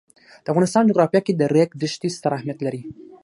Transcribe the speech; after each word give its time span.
د 0.43 0.45
افغانستان 0.51 0.83
جغرافیه 0.89 1.21
کې 1.25 1.33
د 1.35 1.41
ریګ 1.53 1.69
دښتې 1.81 2.09
ستر 2.17 2.31
اهمیت 2.37 2.59
لري. 2.65 2.81